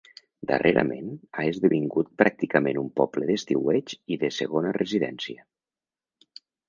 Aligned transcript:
Darrerament 0.51 1.09
ha 1.35 1.43
esdevingut 1.49 2.09
pràcticament 2.21 2.79
un 2.85 2.87
poble 3.01 3.27
d'estiueig 3.31 3.93
i 4.17 4.17
de 4.25 4.33
segona 4.39 4.73
residència. 4.79 5.47